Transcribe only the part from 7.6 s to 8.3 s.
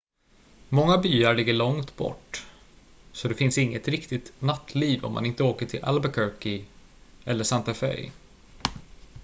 fe